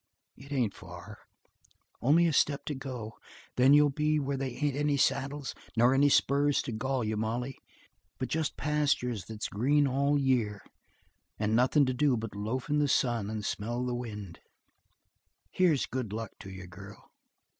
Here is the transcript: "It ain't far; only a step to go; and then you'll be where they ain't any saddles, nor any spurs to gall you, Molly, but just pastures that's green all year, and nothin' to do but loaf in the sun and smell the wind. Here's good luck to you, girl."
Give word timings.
"It 0.35 0.51
ain't 0.51 0.73
far; 0.73 1.19
only 2.01 2.25
a 2.25 2.33
step 2.33 2.65
to 2.65 2.73
go; 2.73 3.03
and 3.03 3.53
then 3.55 3.73
you'll 3.75 3.91
be 3.91 4.17
where 4.19 4.35
they 4.35 4.49
ain't 4.55 4.75
any 4.75 4.97
saddles, 4.97 5.53
nor 5.77 5.93
any 5.93 6.09
spurs 6.09 6.63
to 6.63 6.71
gall 6.71 7.03
you, 7.03 7.15
Molly, 7.15 7.59
but 8.17 8.27
just 8.27 8.57
pastures 8.57 9.25
that's 9.25 9.47
green 9.47 9.85
all 9.85 10.17
year, 10.17 10.63
and 11.37 11.55
nothin' 11.55 11.85
to 11.85 11.93
do 11.93 12.17
but 12.17 12.35
loaf 12.35 12.67
in 12.67 12.79
the 12.79 12.87
sun 12.87 13.29
and 13.29 13.45
smell 13.45 13.85
the 13.85 13.93
wind. 13.93 14.39
Here's 15.51 15.85
good 15.85 16.11
luck 16.11 16.31
to 16.39 16.49
you, 16.49 16.65
girl." 16.65 17.11